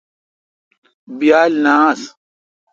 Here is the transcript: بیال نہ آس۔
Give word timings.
بیال 1.17 1.51
نہ 1.63 1.73
آس۔ 1.89 2.01